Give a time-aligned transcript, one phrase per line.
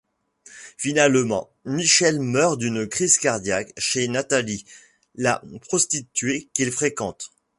[0.79, 4.65] Finalement, Michel meurt d'une crise cardiaque chez Nathalie,
[5.13, 7.29] la prostituée qu'il fréquente.